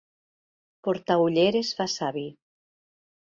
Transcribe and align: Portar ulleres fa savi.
Portar 0.87 1.17
ulleres 1.25 1.71
fa 1.81 1.87
savi. 1.97 2.25